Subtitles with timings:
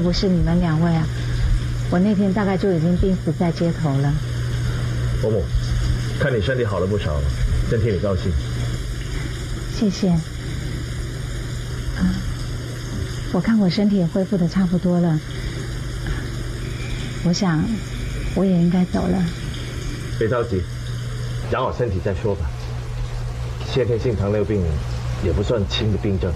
[0.00, 1.06] 要不是你们两位啊，
[1.90, 4.10] 我那天大概就已经病死在街头了。
[5.20, 5.44] 伯母，
[6.18, 7.20] 看你身体好了不少，
[7.70, 8.32] 真替你高兴。
[9.78, 10.08] 谢谢。
[10.08, 10.16] 啊，
[13.34, 15.20] 我看我身体也恢复的差不多了，
[17.24, 17.62] 我想
[18.34, 19.22] 我也应该走了。
[20.18, 20.62] 别着急，
[21.52, 22.50] 养好身体再说吧。
[23.70, 24.62] 先天性糖尿病
[25.22, 26.32] 也不算轻的病症，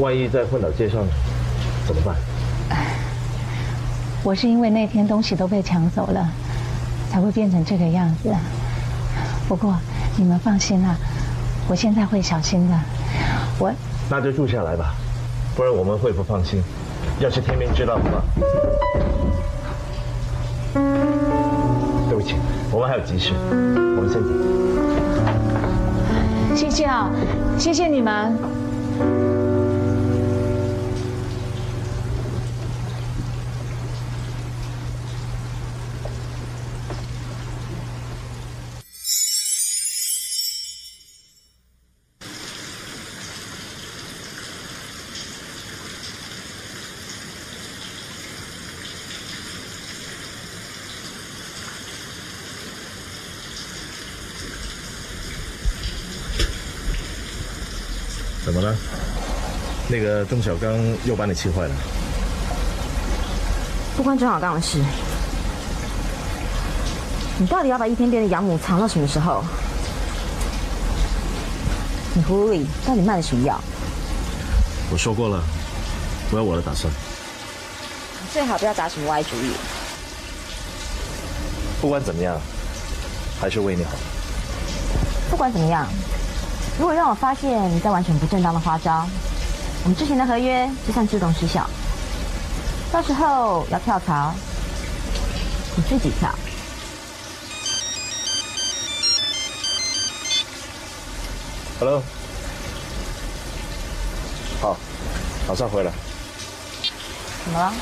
[0.00, 1.06] 万一再昏倒街上
[1.86, 2.16] 怎么办？
[4.22, 6.28] 我是因为那天东西都被抢走了，
[7.10, 8.30] 才会变成这个样子。
[9.48, 9.74] 不过
[10.16, 10.94] 你们放心啦，
[11.68, 12.78] 我现在会小心的。
[13.58, 13.72] 我
[14.10, 14.94] 那就住下来吧，
[15.56, 16.62] 不然我们会不放心。
[17.18, 18.22] 要是天明知道的话，
[22.08, 22.34] 对不起，
[22.70, 23.32] 我们还有急事，
[23.96, 24.28] 我们先走。
[26.54, 27.10] 谢谢啊，
[27.58, 28.59] 谢谢你们。
[60.20, 60.70] 那个钟小刚
[61.06, 61.74] 又把你气坏了？
[63.96, 64.78] 不关钟小刚的事。
[67.38, 69.42] 你到底要把一天天的养母藏到什么时候？
[72.12, 73.58] 你葫芦里到底卖了什么药？
[74.92, 75.42] 我说过了，
[76.32, 76.92] 我有我的打算。
[76.92, 79.52] 你最好不要打什么歪主意。
[81.80, 82.38] 不管怎么样，
[83.40, 83.92] 还是为你好。
[85.30, 85.86] 不管怎么样，
[86.78, 89.08] 如果让我发现你在完全不正当的花招，
[89.82, 91.68] 我们之前的合约就算自动失效。
[92.92, 94.34] 到时候要跳槽，
[95.76, 96.28] 你自己跳。
[101.78, 102.02] Hello，
[104.60, 104.76] 好，
[105.48, 105.90] 马上回来。
[107.44, 107.72] 怎么了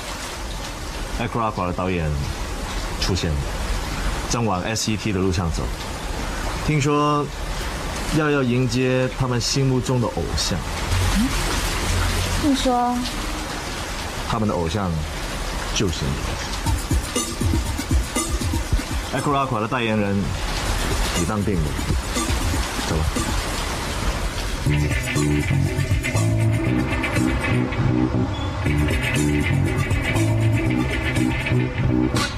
[1.19, 2.09] ？a c r a q u a 的导演
[3.01, 3.37] 出现了，
[4.31, 5.65] 正往 SET 的路上走。
[6.65, 7.27] 听说
[8.17, 10.57] 要要迎接他们心目中的偶像，
[12.41, 12.97] 听说
[14.29, 14.91] 他们的偶像
[15.75, 16.11] 就是你。
[19.17, 20.17] a c r a q u a 的代言人，
[21.19, 21.61] 你当定了。
[22.89, 23.05] 走吧。
[31.49, 32.38] Mandy，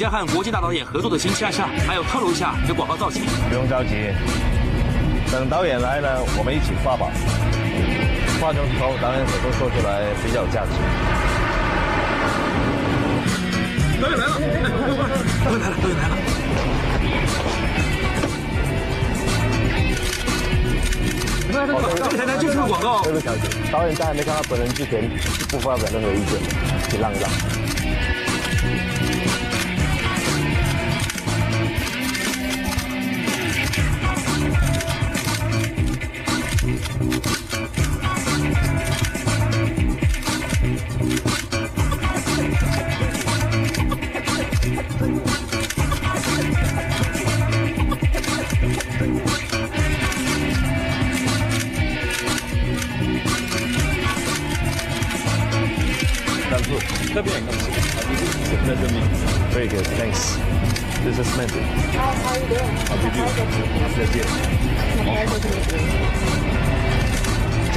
[0.00, 3.22] 跟秘书说你将和国际大导演合作的新夏夏，还有透露一下你的广告造型。
[3.50, 4.14] 不用着急，
[5.30, 7.10] 等导演来了，我们一起发吧。
[8.40, 10.72] 话中从导演口中说出来比较有价值。
[14.00, 14.40] 导演来了，
[15.44, 16.16] 导演来了，导演来了。
[21.52, 23.02] 这个台台就是个广告。
[23.02, 23.26] 对不起，
[23.70, 25.10] 导演在还没看到本人之前，
[25.50, 26.40] 不发表任何意见，
[26.88, 27.28] 请让一让。
[65.20, 65.28] 江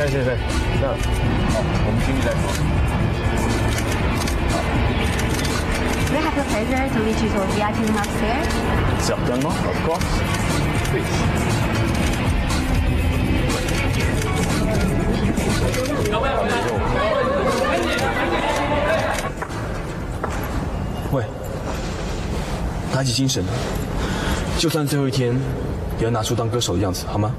[0.07, 0.31] 先生，
[0.81, 0.87] 那
[1.51, 2.39] 好，我们进去再说。
[6.09, 8.47] We have the pleasure to lead you to a VIP room upstairs.
[9.01, 10.07] Certainement, of course.
[10.89, 11.13] Please.
[21.11, 21.25] 喂，
[22.93, 23.43] 打起精神，
[24.57, 25.35] 就算最后一天，
[25.99, 27.33] 也要拿出当歌手的样子，好吗？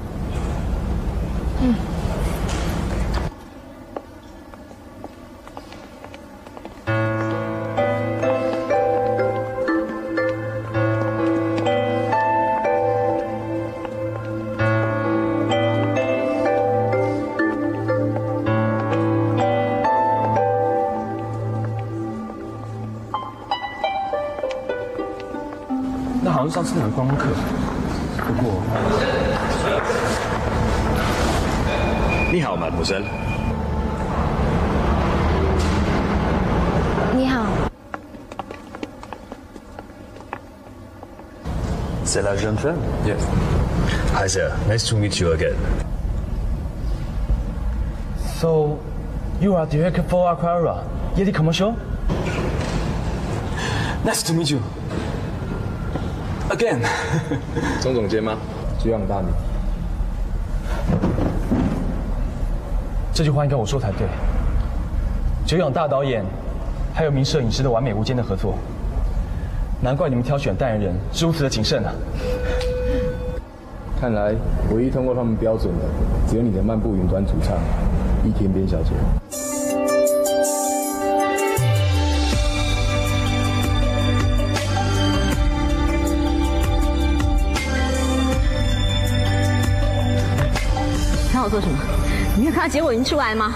[42.45, 42.77] Jeune femme.
[43.07, 43.25] Yes.
[44.13, 45.55] Hi sir, nice to meet you again.
[48.39, 48.77] So,
[49.41, 50.83] you are director for Aquara
[51.15, 51.75] Yeti Commercial?
[54.05, 54.59] Nice to meet you.
[56.51, 56.85] Again.
[57.81, 58.37] 钟总监吗？
[58.77, 59.29] 久仰大名。
[63.11, 64.07] 这句话应该我说才对。
[65.47, 66.23] 久仰大导演，
[66.93, 68.55] 还有名摄影师的完美无间的合作，
[69.81, 71.91] 难怪你们挑选代言人是如此的谨慎啊！
[73.99, 74.35] 看来
[74.71, 75.85] 唯一通过他们标准的，
[76.29, 77.57] 只有你的漫步云端主唱
[78.23, 78.91] 易天边小姐。
[91.31, 91.77] 看我做什么？
[92.35, 93.55] 你没有看到结果已经出来了吗？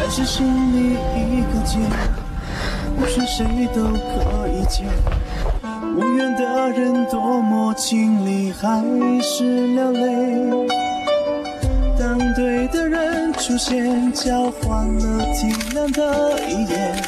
[0.00, 1.78] 爱是心里一个结，
[2.98, 3.44] 不是谁
[3.74, 4.84] 都可以接。
[5.96, 8.84] 无缘的人多么经历还
[9.22, 10.68] 是流泪。
[11.98, 17.02] 当对的人出现，交换了体谅的一眼，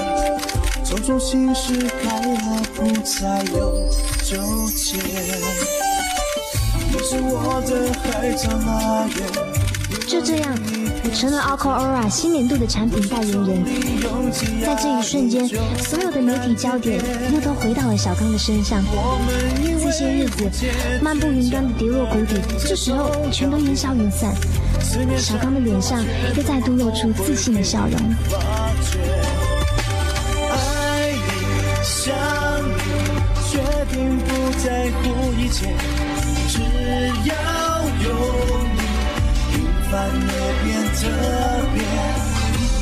[0.82, 3.74] 种种心事开了，不再有
[4.24, 4.96] 纠结。
[6.90, 9.20] 你是我的海角来源。
[10.06, 10.54] 就这样，
[11.14, 13.64] 成了 Alcoora 新年度的产品代言人。
[14.64, 15.48] 在这一瞬间，
[15.78, 17.02] 所有的媒体焦点
[17.32, 18.82] 又都回到了小刚的身上。
[19.80, 20.50] 这些日子，
[21.00, 24.34] 漫步云端的跌落谷底，这时候全都烟消云散。
[25.16, 26.04] 小刚的脸上
[26.36, 27.98] 又再度露出自信的笑容。
[30.50, 31.14] 爱，
[31.82, 32.14] 想，
[33.50, 33.58] 决
[33.90, 35.74] 定不在乎一切，
[36.48, 36.60] 只
[37.28, 37.57] 要。
[39.90, 40.32] 翻也
[40.64, 41.00] 变特
[41.72, 41.82] 别。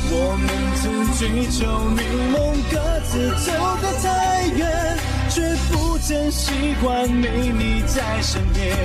[0.09, 0.83] 我们曾
[1.13, 1.59] 追求
[1.89, 2.35] 明梦，
[2.71, 2.75] 各
[3.05, 3.11] 自
[3.45, 3.51] 走
[3.81, 4.97] 得太远，
[5.29, 8.75] 却不曾习惯没你在身边。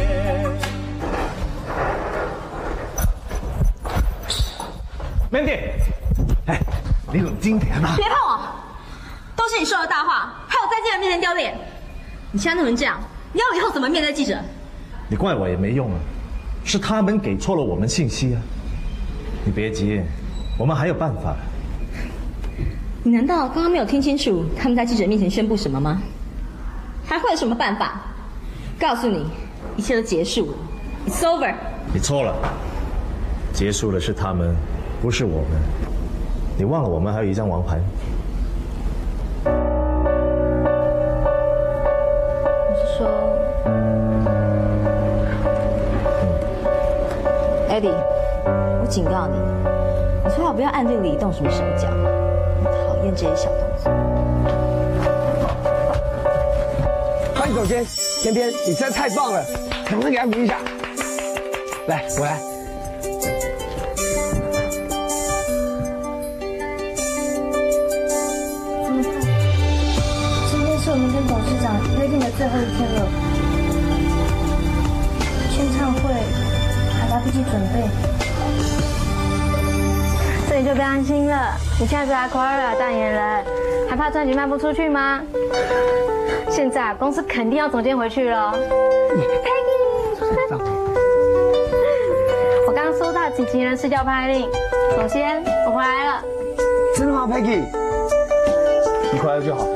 [5.33, 5.73] Mandy，
[6.47, 6.61] 哎，
[7.13, 7.97] 你冷静点嘛！
[7.97, 8.41] 别碰我，
[9.35, 11.57] 都是你说的大话，害我在记者面前丢脸。
[12.31, 13.01] 你现在弄成这样，
[13.33, 14.39] 你要我以后怎么面对记者？
[15.09, 15.99] 你怪我也没用啊。
[16.65, 18.41] 是他们给错了我们信息啊！
[19.45, 20.01] 你别急，
[20.59, 21.37] 我们还有办法。
[23.03, 26.01] 你难道刚刚没有听清楚他们在记者面前宣布什么吗？
[27.05, 28.01] 还会有什么办法？
[28.79, 29.27] 告诉你，
[29.77, 30.53] 一切都结束了
[31.09, 31.53] ，It's over。
[31.93, 32.35] 你错了，
[33.53, 34.55] 结束的是他们，
[35.03, 35.61] 不是我们。
[36.57, 37.81] 你忘了我们还有一张王牌？
[47.73, 47.95] Eddie，
[48.83, 49.39] 我警告你，
[50.23, 51.89] 你最好不要暗地里动什么手脚，
[52.63, 53.91] 我讨厌这些小动作。
[57.35, 57.83] 欢迎总监，
[58.21, 59.43] 天天，你真的太棒了，
[59.91, 60.59] 能不能给他鼓一下？
[61.87, 62.52] 来，我来。
[77.53, 77.85] 准备，
[80.49, 81.55] 这里就别安心了。
[81.79, 83.45] 你现在是 Aquara 代言人，
[83.91, 85.21] 还怕专辑卖不出去吗？
[86.49, 88.55] 现在公司肯定要总监回去了。
[89.13, 90.57] Peggy，
[92.67, 94.49] 我刚刚收到紧急人事调派令，
[94.97, 96.23] 总监，我回来了。
[96.97, 97.67] 真的吗，Peggy？
[99.13, 99.67] 你回来了就好。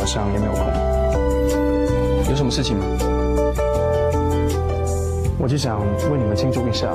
[0.00, 0.64] 晚上有没有空？
[2.30, 2.86] 有什么事情吗？
[5.38, 5.78] 我就想
[6.10, 6.88] 为你们庆祝一下，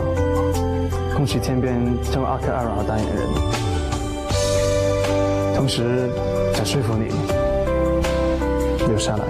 [1.16, 1.80] 恭喜天边
[2.12, 3.28] 成为阿克阿拉的代言人，
[5.56, 6.10] 同时
[6.56, 7.14] 想说服你
[8.88, 9.24] 留下来。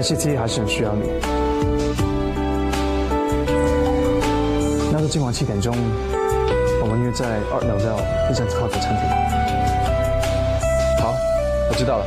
[0.00, 1.10] NCT 还是很需要你。
[4.92, 5.74] 那就今晚七点钟，
[6.80, 7.98] 我们约在 Art Novel
[8.30, 9.33] 一家超级餐厅。
[11.76, 12.04] 知道了。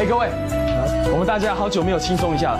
[0.00, 0.28] 哎，各位，
[1.12, 2.58] 我们大家好久没有轻松一下了。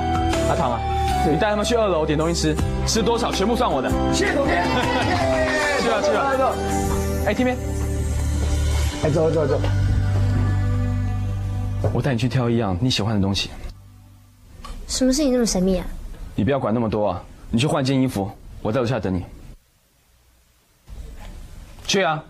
[0.49, 0.81] 阿唐啊，
[1.29, 3.91] 你带他们去二楼点东西吃，吃多少全部算我的。
[4.13, 4.65] 谢谢总监。
[5.83, 6.53] 去吧去吧。
[7.27, 7.57] 哎，天边，
[9.03, 9.61] 哎，走走走。
[11.93, 13.51] 我带你去挑一样你喜欢的东西。
[14.87, 15.87] 什么事情这么神秘啊？
[16.37, 17.23] 你不要管那么多啊！
[17.51, 18.31] 你去换件衣服，
[18.63, 19.25] 我在楼下等你。
[21.95, 22.25] 去啊！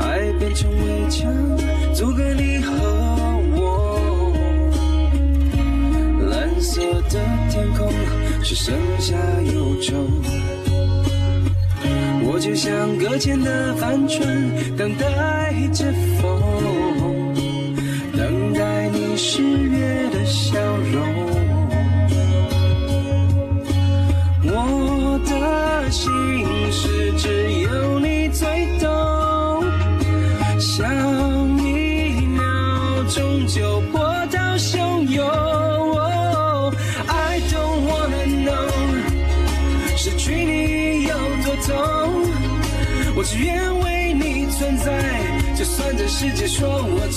[0.00, 1.32] 爱变成围墙，
[1.94, 2.74] 阻隔你和
[3.54, 4.32] 我。
[6.28, 7.88] 蓝色的天空
[8.42, 9.14] 只剩下
[9.52, 10.47] 忧愁。
[12.38, 14.24] 我就像搁浅的帆船，
[14.76, 15.92] 等待着
[16.22, 17.07] 风，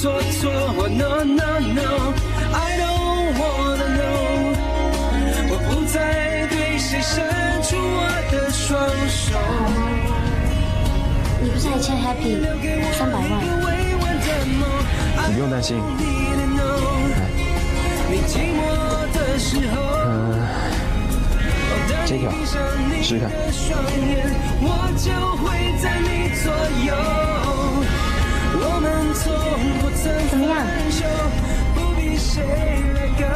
[0.01, 0.49] 错错。
[0.89, 4.57] No no no，I don't wanna know，
[5.47, 7.21] 我不再对谁伸
[7.61, 9.37] 出我的双手。
[11.39, 12.41] 你不是还欠 Happy
[12.97, 13.29] 三百万？
[15.27, 15.77] 你不用担心。
[20.03, 20.09] 嗯，
[22.07, 22.57] 这条试
[23.03, 23.29] 试看。
[30.29, 30.65] 怎么样？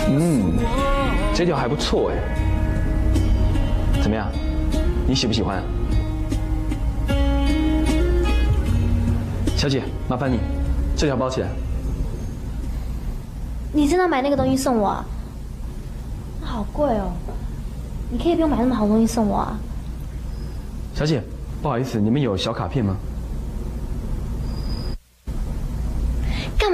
[0.08, 0.54] 嗯，
[1.34, 2.16] 这条还不错哎。
[4.02, 4.28] 怎么样？
[5.08, 5.62] 你喜不喜欢？
[9.56, 10.40] 小姐，麻烦你，
[10.96, 11.50] 这条包起来。
[13.72, 15.04] 你真的买那个东西送我
[16.42, 17.12] 好贵哦！
[18.10, 19.58] 你可以不用买那么好东西送我啊。
[20.94, 21.22] 小姐，
[21.62, 22.96] 不好意思，你们有小卡片吗？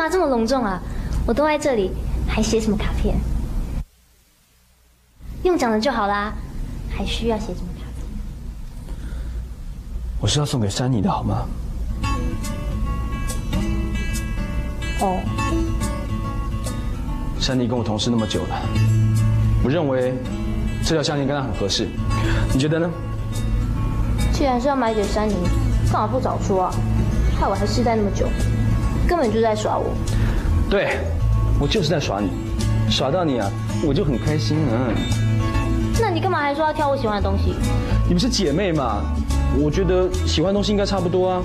[0.01, 0.81] 嘛这么隆重啊？
[1.27, 1.91] 我都在这里，
[2.27, 3.15] 还写什么卡片？
[5.43, 6.33] 用讲的就好啦，
[6.89, 8.95] 还需要写什么卡片？
[10.19, 11.45] 我是要送给珊妮的好吗？
[15.01, 15.19] 哦，
[17.39, 18.59] 珊妮跟我同事那么久了，
[19.63, 20.15] 我认为
[20.83, 21.87] 这条项链跟她很合适，
[22.51, 22.89] 你觉得呢？
[24.33, 25.35] 既然是要买给珊妮，
[25.91, 26.73] 干嘛不早说啊？
[27.39, 28.27] 害我还试戴那么久，
[29.11, 29.93] 根本就在耍我。
[30.69, 30.97] 对，
[31.59, 32.29] 我就是在耍你，
[32.89, 33.51] 耍到你啊，
[33.85, 34.87] 我就很开心啊。
[35.99, 37.53] 那你干嘛还说要挑我喜欢的东西？
[38.07, 39.03] 你们是姐妹嘛，
[39.59, 41.43] 我觉得喜欢的东西应该差不多啊。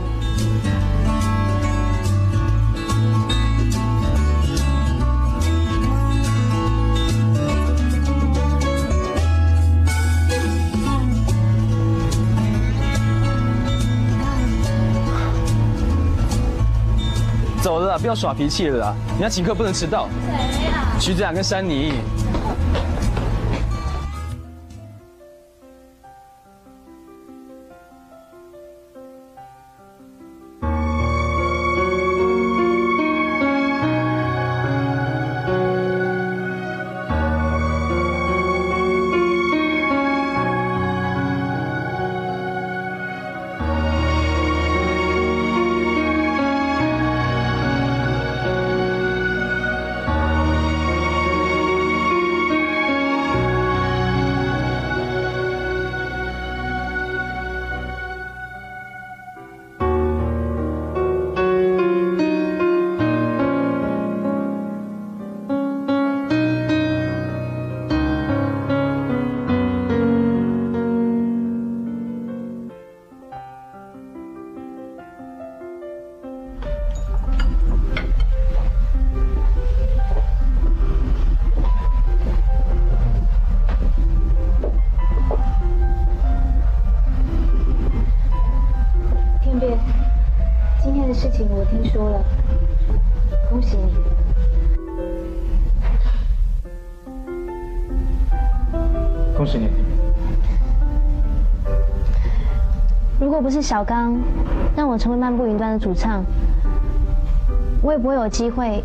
[17.67, 18.95] 走了啦，不要耍脾气了啦！
[19.15, 20.09] 人家请客不能迟到。
[20.53, 20.87] 谁呀？
[21.01, 21.95] 徐子雅跟珊妮。
[99.37, 99.69] 恭喜你。
[103.21, 104.19] 如果不是小刚
[104.75, 106.25] 让我成为漫步云端的主唱，
[107.83, 108.83] 我也不会有机会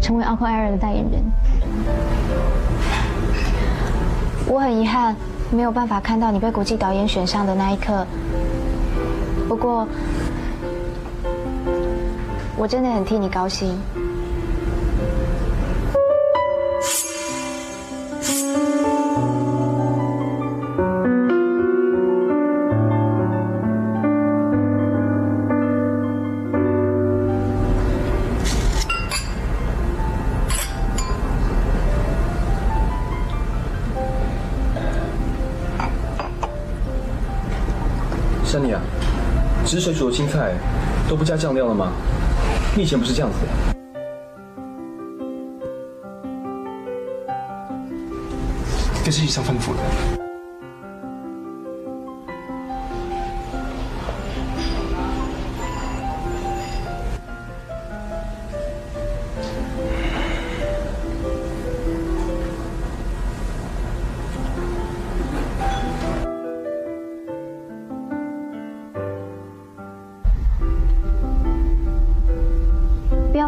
[0.00, 1.22] 成为 Uncle Aaron 的代言人。
[4.46, 5.14] 我很遗憾
[5.50, 8.06] 没有办法看到你被国际导演选上的那一刻。
[9.48, 9.86] 不过，
[12.56, 13.78] 我真的很替你高兴。
[40.10, 40.54] 青菜
[41.08, 41.92] 都不加酱料了吗？
[42.76, 43.48] 你以前不是这样子的。
[49.04, 50.19] 这是医生吩咐的。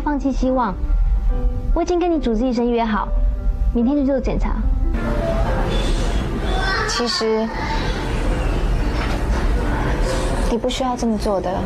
[0.05, 0.75] 放弃希望，
[1.73, 3.07] 我已经跟你主治医生约好，
[3.73, 4.57] 明天去做检查。
[6.88, 7.49] 其实
[10.51, 11.57] 你不需要这么做的。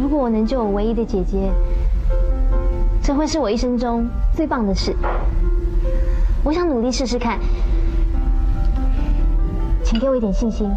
[0.00, 1.52] 如果我能救我唯一的姐姐，
[3.02, 4.94] 这会是我一生中最棒的事。
[6.42, 7.38] 我想努力试试看，
[9.84, 10.68] 请给我一点信心。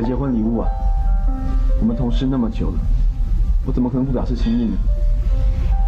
[0.00, 0.68] 的结婚礼物啊！
[1.80, 2.78] 我们同事那么久了，
[3.66, 4.76] 我怎么可能不表示心意呢？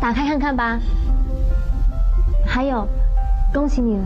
[0.00, 0.80] 打开看看吧。
[2.44, 2.88] 还有，
[3.54, 4.04] 恭喜你了。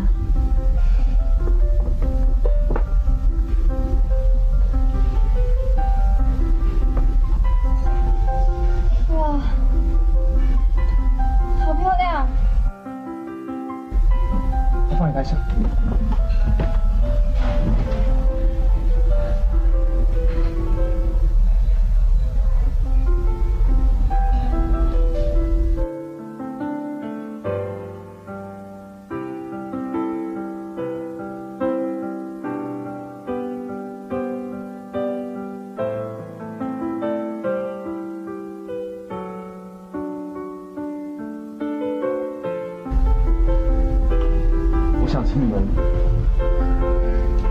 [45.34, 45.66] 请你们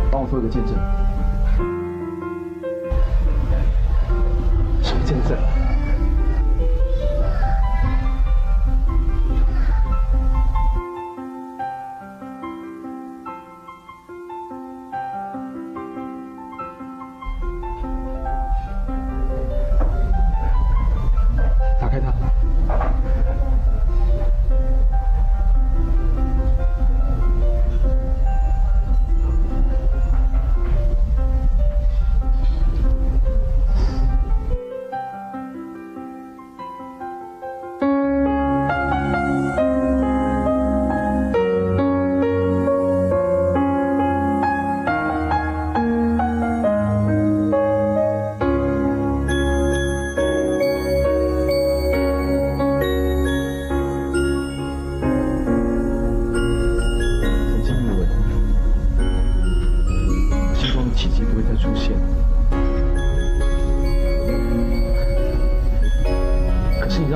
[0.10, 1.13] 帮我做一个见证。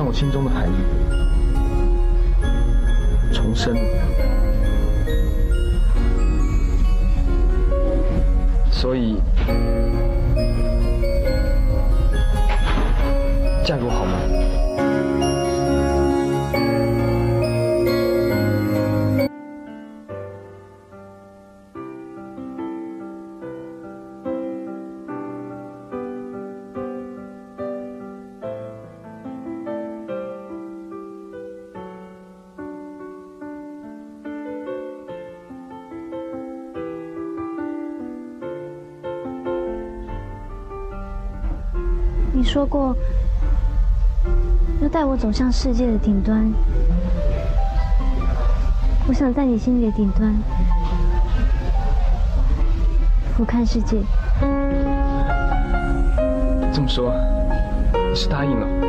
[0.08, 0.72] 我心中的海里
[3.30, 3.76] 重生，
[8.70, 9.20] 所以
[13.62, 14.37] 嫁给我好吗？
[42.48, 42.96] 说过
[44.80, 46.50] 要带我走向世界的顶端。
[49.06, 50.34] 我想在你心里的顶端
[53.36, 53.98] 俯瞰世界。
[56.72, 57.12] 这么说
[58.08, 58.87] 你是答应了？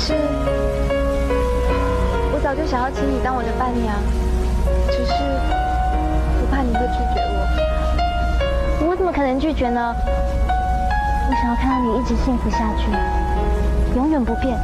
[0.00, 0.14] 是
[2.32, 3.94] 我早就想要请你当我的伴娘
[4.88, 5.12] 只是
[6.40, 8.86] 我怕你会拒绝我。
[8.88, 9.94] 我怎么可能拒绝呢？
[11.28, 12.90] 我想要看到你一直幸福下去
[13.94, 14.58] 永远不变。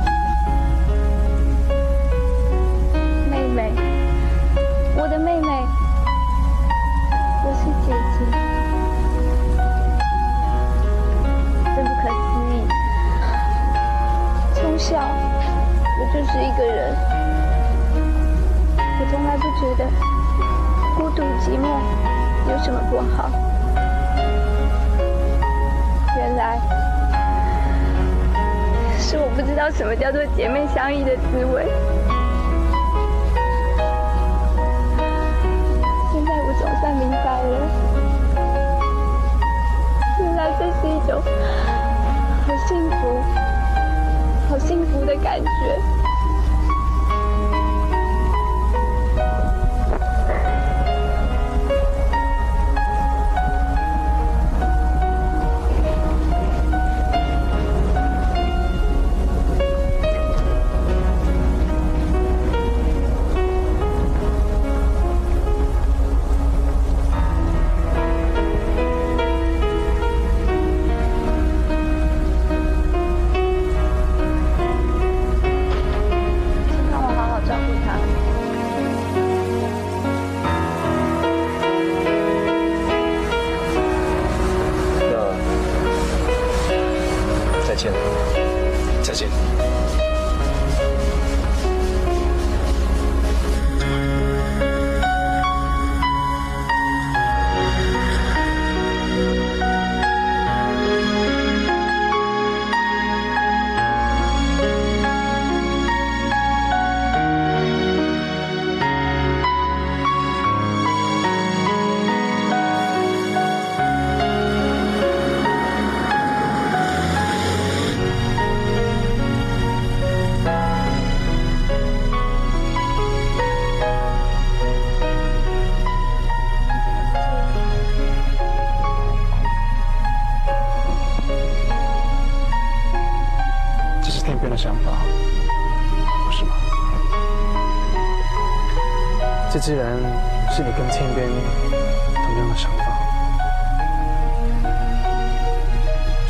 [16.16, 16.96] 就是一个人。
[18.78, 19.84] 我从来不觉得
[20.96, 21.78] 孤独寂寞
[22.50, 23.30] 有什么不好。
[26.16, 26.58] 原来
[28.98, 31.66] 是我不知道什么叫做姐妹相依的滋味。
[36.14, 37.68] 现在我总算明白了。
[40.20, 41.22] 原来这是一种
[42.46, 43.20] 好幸福
[44.48, 45.95] 好幸福的感觉。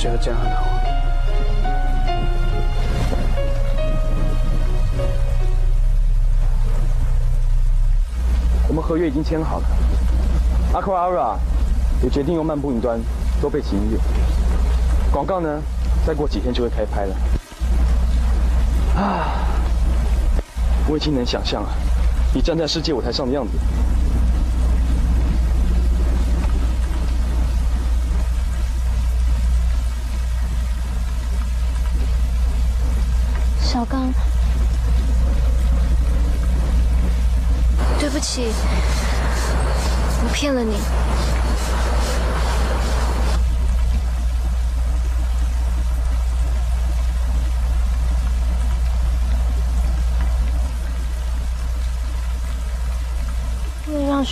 [0.07, 0.63] 觉得这样很好。
[8.69, 9.67] 我们合约已经签好了
[10.73, 11.37] ，Aqua Aura
[12.05, 13.01] 也决定用漫步云端
[13.41, 13.99] 做背景音乐。
[15.11, 15.61] 广告呢，
[16.07, 17.17] 再过几天就会开拍了。
[18.95, 19.27] 啊，
[20.89, 21.69] 我已经能想象了，
[22.33, 23.59] 你站在世界舞台上的样子。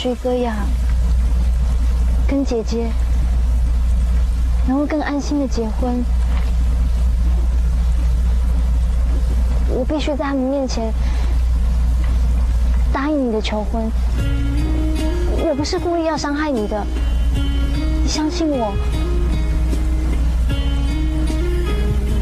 [0.05, 0.55] 为了让徐歌雅
[2.29, 2.90] 跟姐姐
[4.69, 6.05] 能够更安心的结婚，
[9.71, 10.93] 我必须在他们面前
[12.93, 13.90] 答应你的求婚。
[15.47, 16.87] 我不是故意要伤害你的，
[18.03, 18.75] 你相信我，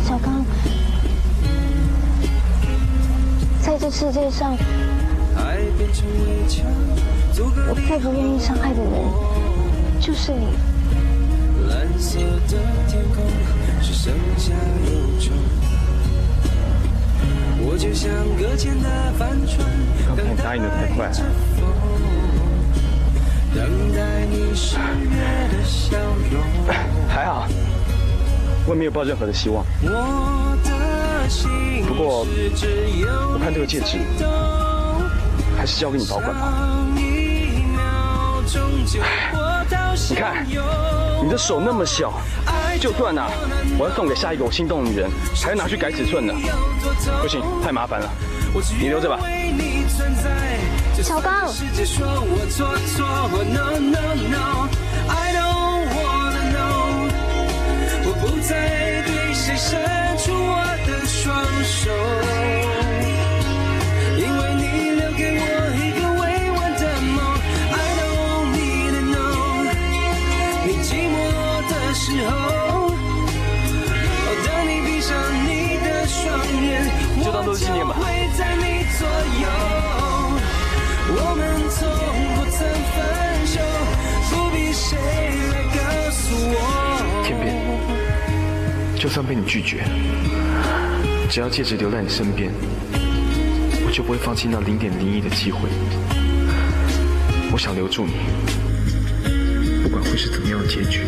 [0.07, 0.45] 小刚。
[3.61, 4.57] 在这世界上，
[7.35, 8.93] 我最不愿意伤害的人
[9.99, 10.47] 就是你。
[11.67, 13.25] 蓝色的天空
[13.81, 15.33] 只剩下忧愁，
[17.65, 19.67] 我就像搁浅的帆船，
[20.15, 20.65] 等待着
[20.95, 20.99] 风，
[23.55, 25.97] 等待你十月的笑
[26.31, 26.43] 容。
[27.09, 27.49] 还好，
[28.67, 29.65] 我也没有抱任何的希望。
[29.83, 31.49] 我的心
[31.87, 33.99] 不过，只有我看这个戒指
[35.57, 36.82] 还是交给你保管吧。
[40.09, 40.47] 你看，
[41.23, 42.13] 你的手那么小，
[42.81, 43.31] 就断了，
[43.79, 45.11] 我要送给下一个我心动的女人，
[45.43, 46.35] 还要拿去改尺寸呢。
[47.23, 48.11] 不行，太麻烦了，
[48.79, 49.19] 你留着吧。
[51.03, 51.49] 小刚。
[51.49, 53.07] 世界说我错错
[53.45, 57.11] ，no no no，I don't wanna know，
[58.05, 59.81] 我不再对谁伸
[60.19, 61.91] 出我的双手，
[89.03, 89.83] 就算被你拒绝，
[91.29, 92.53] 只要戒指留在你身边，
[93.85, 95.69] 我就不会放弃那零点零一的机会。
[97.53, 98.13] 我想留住你，
[99.83, 101.01] 不管会是怎么样的结局。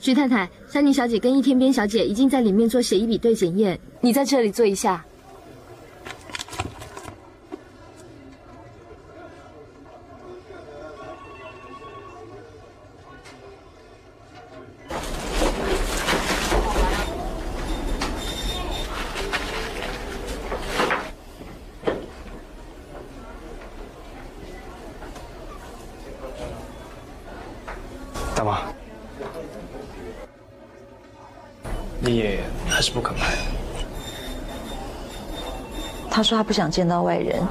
[0.00, 5.04] 徐太太，珊妮小姐跟易天边小姐已经在里面做血衣比对检验，你在这里做一下。
[28.34, 28.60] 大妈，
[31.98, 33.36] 你也还是不肯拍。
[36.10, 37.46] 他说他不想见到外人，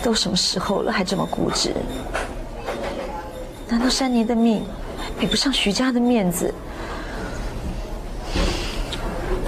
[0.00, 1.74] 都什么时候了还这么固执？
[3.68, 4.64] 难道珊妮的命
[5.18, 6.54] 比不上徐家的面子？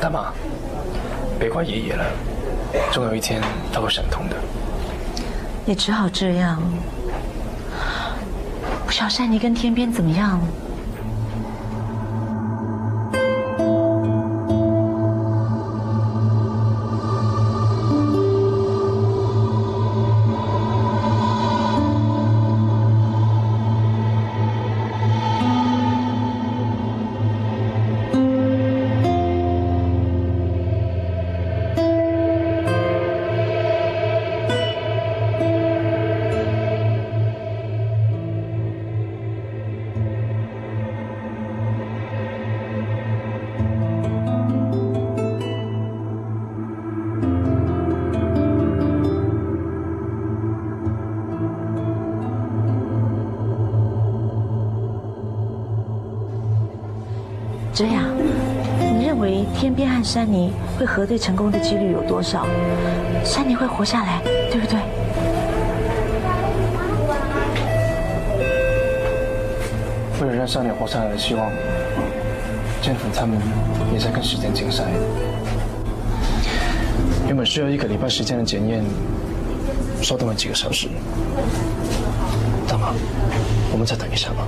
[0.00, 0.32] 大妈，
[1.38, 2.04] 别怪爷爷了，
[2.90, 3.40] 总有一天
[3.72, 4.34] 他会想通的。
[5.66, 6.60] 也只好这样。
[8.84, 10.40] 不晓得珊妮跟天边怎么样？
[60.12, 62.44] 珊妮会核对成功的几率有多少？
[63.24, 64.20] 珊妮会活下来，
[64.50, 64.76] 对不对？
[70.20, 71.48] 为了让少年活下来的希望，
[72.82, 73.38] 建粉他们
[73.92, 74.82] 也在跟时间竞赛。
[77.28, 78.82] 原本需要一个礼拜时间的检验，
[80.02, 80.88] 稍等了几个小时。
[82.66, 82.92] 大妈，
[83.70, 84.44] 我们再等一下吧。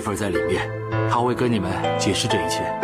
[0.00, 0.66] 一份在里面
[1.10, 2.79] 他会跟你们解释这一切。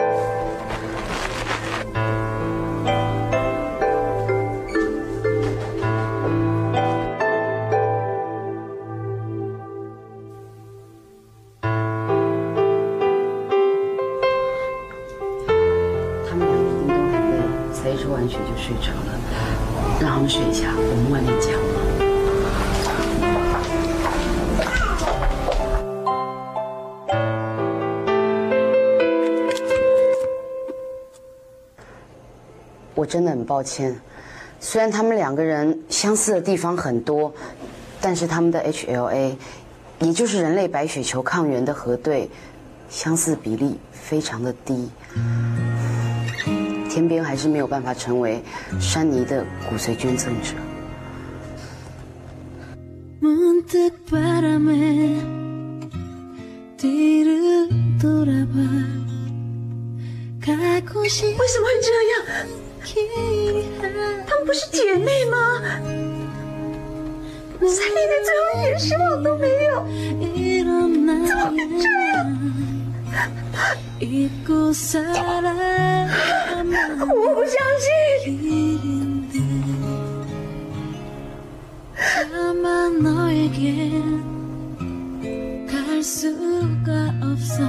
[33.46, 33.98] 抱歉。
[34.58, 37.32] 虽然他们两个人相似的地方很多，
[38.00, 39.36] 但是他们的 HLA，
[40.00, 42.28] 也就是人类白血球抗原的核对，
[42.90, 44.90] 相似比例非常的低。
[46.90, 48.42] 天边还是没有办法成为
[48.80, 50.52] 山妮的骨髓捐赠者。
[60.98, 62.16] 为什么会这样？
[64.27, 65.61] 她们不是姐妹吗？
[67.61, 69.85] 三丽的最后一点希望都没有，
[71.27, 72.17] 怎么会这样？
[73.99, 75.13] 잊고 살아
[76.99, 77.85] 我不相信。
[82.33, 83.91] 다만 너에게
[85.69, 87.63] 갈 수가 없어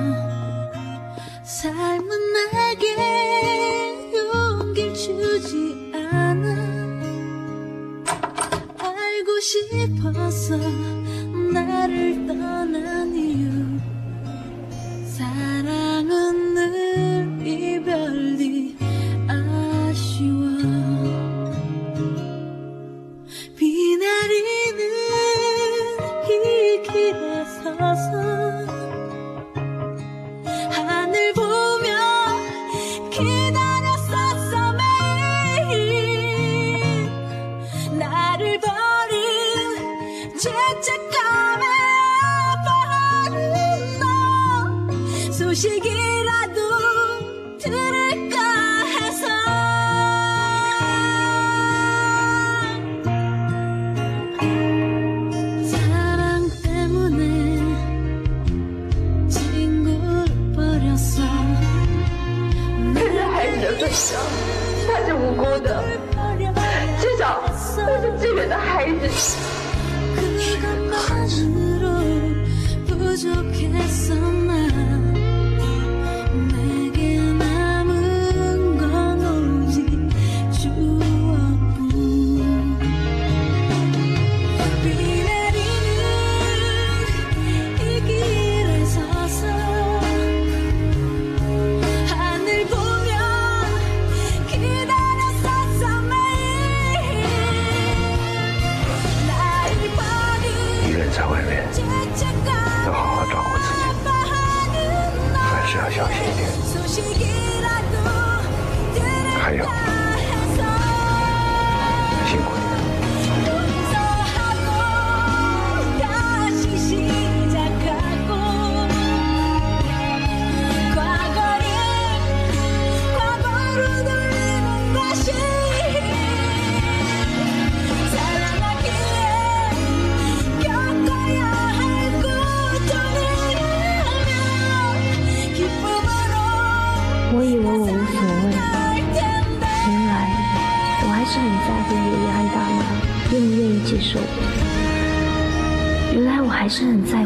[1.44, 2.08] 삶은
[2.52, 2.86] 내게
[10.29, 10.96] 色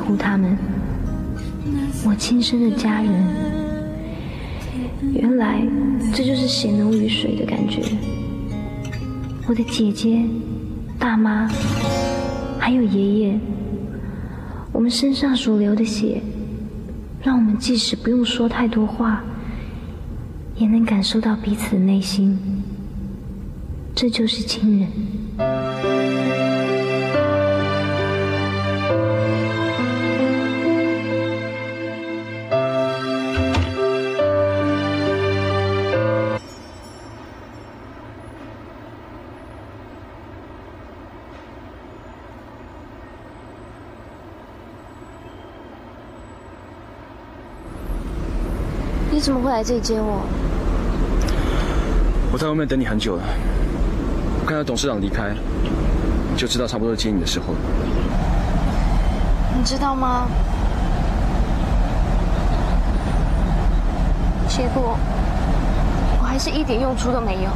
[0.01, 0.57] 乎他们，
[2.05, 3.11] 我亲生的家人。
[5.13, 5.61] 原来
[6.13, 7.81] 这就是血浓于水的感觉。
[9.47, 10.23] 我的姐姐、
[10.99, 11.47] 大妈，
[12.59, 13.39] 还有爷爷，
[14.71, 16.21] 我们身上所流的血，
[17.21, 19.23] 让我们即使不用说太多话。
[20.57, 22.37] 也能感受到彼此的内心，
[23.95, 24.87] 这就是亲人。
[49.21, 50.25] 你怎么会来这里接我？
[52.33, 53.23] 我在外面等你很久了，
[54.39, 55.35] 我看到董事长离开，
[56.35, 57.59] 就知道差不多接你的时候了。
[59.55, 60.25] 你知道吗？
[64.49, 64.97] 结果
[66.19, 67.51] 我还是一点用处都没有。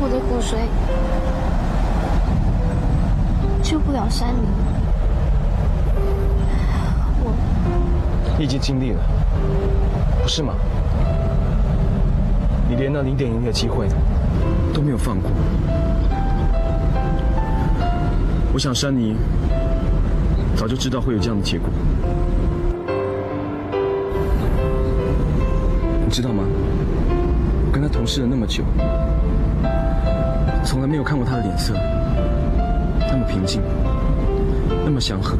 [0.00, 0.58] 我的骨髓
[3.68, 4.44] 救不了山林，
[8.38, 9.00] 你已经尽力了，
[10.22, 10.54] 不是吗？
[12.68, 13.88] 你连那零点零的机会
[14.74, 15.30] 都没有放过。
[18.52, 19.16] 我想山妮
[20.56, 21.68] 早就知道会有这样的结果，
[26.04, 26.42] 你知道吗？
[27.66, 28.64] 我跟他同事了那么久，
[30.64, 31.74] 从来没有看过他的脸色
[33.10, 33.62] 那么平静，
[34.84, 35.38] 那么祥和。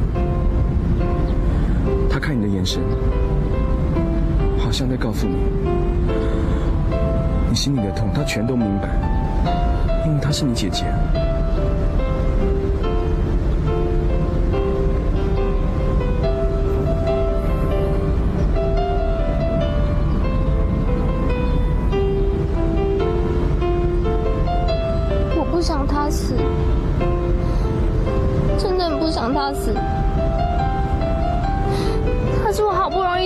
[2.26, 2.82] 看你的眼神，
[4.58, 5.36] 好像在告诉你，
[7.48, 8.88] 你心里的痛，他全都明白，
[10.04, 10.86] 因为他是你姐姐。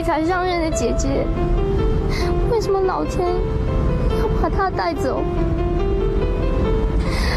[0.00, 1.26] 你才相认的姐姐，
[2.50, 3.34] 为什么老天
[4.18, 5.22] 要把她带走？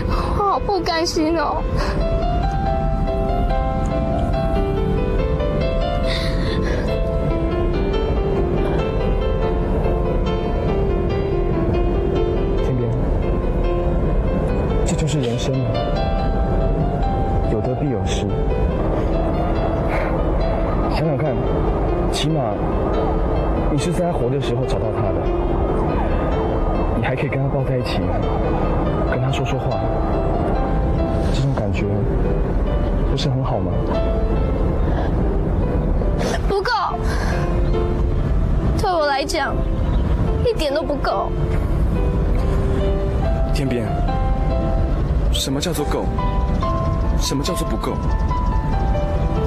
[0.08, 1.62] 我好不甘心哦。
[12.60, 12.90] 天边，
[14.86, 15.66] 这就是人生嘛，
[17.52, 18.26] 有得必有失。
[22.14, 22.40] 起码
[23.72, 25.20] 你是在他活的时候找到他的，
[26.96, 28.00] 你还可以跟他抱在一起，
[29.12, 29.80] 跟他说说话，
[31.34, 31.86] 这种感觉
[33.10, 33.72] 不是很好吗？
[36.48, 36.72] 不够，
[38.78, 39.56] 对我来讲，
[40.46, 41.32] 一点都不够。
[43.56, 43.88] 天边，
[45.32, 46.06] 什么叫做够？
[47.18, 47.94] 什么叫做不够？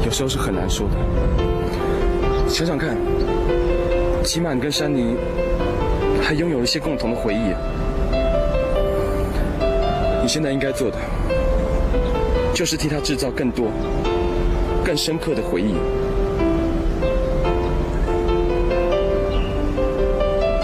[0.04, 1.55] 有时候是很难说的。
[2.48, 2.96] 想想看，
[4.24, 5.14] 起码你跟珊妮
[6.22, 7.52] 还拥有一些共同的回忆。
[10.22, 10.96] 你现在应该做的，
[12.54, 13.66] 就是替他制造更多、
[14.84, 15.74] 更深刻的回忆。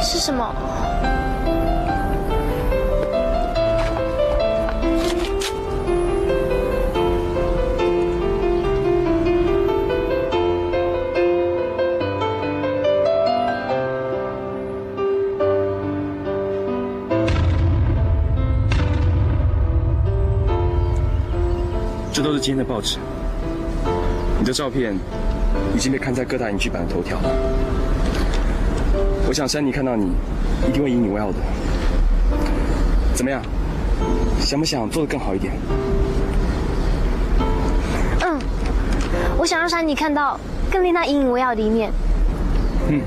[0.03, 0.55] 是什么？
[22.43, 22.99] 今天的报纸，
[24.41, 24.93] 你的照片
[25.77, 27.31] 已经被刊在各大影剧版的头条了。
[29.29, 30.11] 我想珊妮看到你，
[30.69, 31.37] 一定会引你为傲的。
[33.15, 33.41] 怎么样？
[34.41, 35.53] 想不想做得更好一点？
[38.23, 38.37] 嗯，
[39.39, 40.37] 我想让珊妮看到
[40.69, 41.93] 更令她引以为傲的一面。
[42.89, 43.01] 嗯。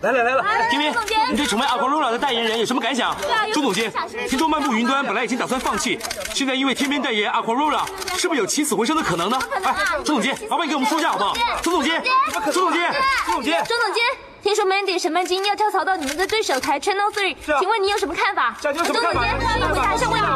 [0.00, 3.16] 来来来了，天边，你对崇拜 Aquarora 的代言人有什么感想？
[3.52, 3.90] 朱总监，
[4.28, 5.98] 听说漫步云端本来已经打算放弃，
[6.34, 7.82] 现在因为天边代言 Aquarora，
[8.18, 9.38] 是不是有起死回生的可能呢？
[9.64, 11.34] 哎，朱总监，麻烦你给我们说一下好不好？
[11.62, 12.02] 朱总监，
[12.44, 12.92] 朱总监，
[13.24, 14.04] 朱总监，朱总监，
[14.42, 18.56] 听说 Mandy 沈曼金要跳槽到你们的对手台 Channel Three，请问你有什么看法？
[18.60, 19.24] 这有什么看法？
[19.24, 20.26] 周总监，回答一下问题。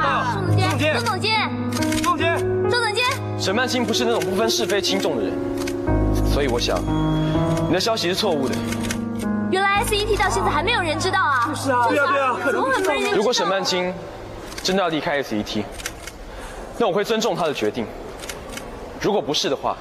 [0.95, 1.51] 周总监，
[1.97, 2.39] 朱总监，
[2.71, 3.05] 朱总监，
[3.39, 5.33] 沈曼青不是那种不分是非轻重的人，
[6.33, 6.79] 所以我想
[7.69, 8.55] 你的消息是错误的。
[9.53, 11.44] 原来 SET 到现在还没有人知道啊！
[11.46, 13.16] 就是啊，对啊，对啊，怎么会没人知道？
[13.18, 13.92] 如果沈曼青
[14.62, 15.62] 真的要离开 SET，
[16.78, 17.86] 那我会尊重她的决定。
[18.98, 19.76] 如果不是的话，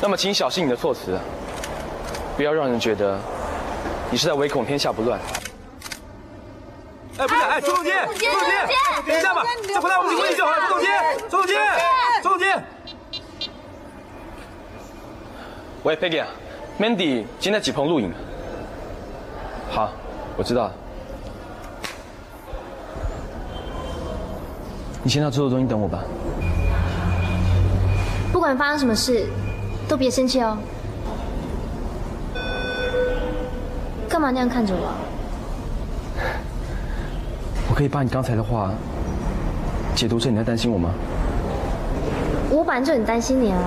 [0.00, 1.18] 那么请小心你的措辞，
[2.36, 3.18] 不要让人觉得
[4.08, 5.18] 你是在唯恐天下不乱。
[7.18, 8.68] 哎，不是，哎，周总监，周总监，
[9.04, 9.42] 等一下吧，
[9.74, 10.58] 再回答我们几个问题就好了。
[10.68, 10.88] 周总监，
[11.28, 11.58] 周总监，
[12.22, 12.64] 周总监。
[15.82, 16.28] 喂，Peggy 啊
[16.78, 18.14] ，Mandy 今天在几棚录影。
[19.70, 19.90] 好，
[20.36, 20.72] 我知道了。
[25.02, 26.02] 你先到制作中心等我吧。
[28.32, 29.26] 不管发生什么事，
[29.88, 30.58] 都别生气哦。
[34.08, 34.92] 干嘛那样看着我？
[37.70, 38.72] 我可以把你刚才的话
[39.94, 40.90] 解读成你在担心我吗？
[42.50, 43.58] 我本来就很担心你啊。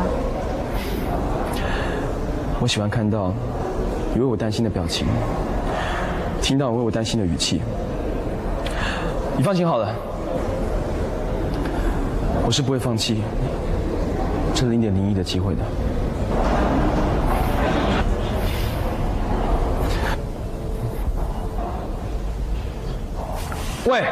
[2.59, 3.33] 我喜欢看到
[4.13, 5.07] 你为我担心的表情，
[6.43, 7.61] 听到为我担心的语气。
[9.37, 9.95] 你放心好了，
[12.45, 13.23] 我是不会放弃
[14.53, 15.61] 这零点零一的机会的。
[23.85, 24.03] 喂，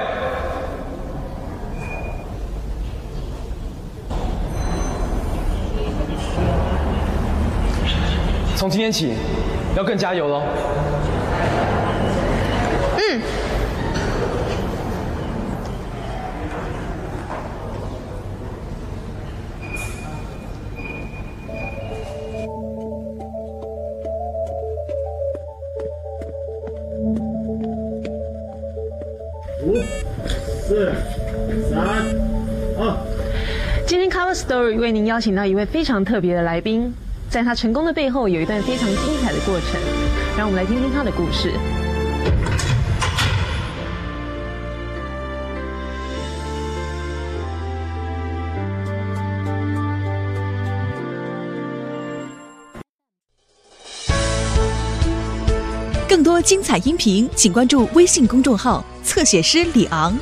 [8.55, 9.13] 从今天起
[9.75, 10.41] 要更加油喽！
[34.78, 36.93] 为您邀请到一位非常特别的来宾，
[37.30, 39.80] 在他成功的背后有一段非常精彩的过程，
[40.38, 41.53] 让我们来听听他的故事。
[56.07, 60.13] 更多精彩音频，请关注微信公众号“侧写师李昂”。